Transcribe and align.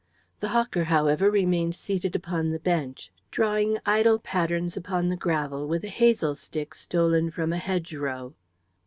The 0.39 0.47
hawker, 0.47 0.85
however, 0.85 1.29
remained 1.29 1.75
seated 1.75 2.15
upon 2.15 2.49
the 2.49 2.57
bench, 2.57 3.11
drawing 3.29 3.77
idle 3.85 4.17
patterns 4.17 4.75
upon 4.75 5.09
the 5.09 5.15
gravel 5.15 5.67
with 5.67 5.83
a 5.83 5.89
hazel 5.89 6.33
stick 6.33 6.73
stolen 6.73 7.29
from 7.29 7.53
a 7.53 7.59
hedgerow. 7.59 8.33